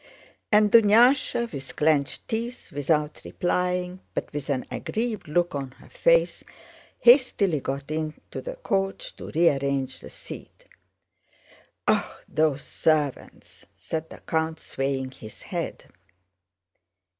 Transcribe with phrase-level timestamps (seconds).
[0.51, 6.43] And Dunyásha, with clenched teeth, without replying but with an aggrieved look on her face,
[7.01, 10.65] hastily got into the coach to rearrange the seat.
[11.87, 15.85] "Oh, those servants!" said the count, swaying his head.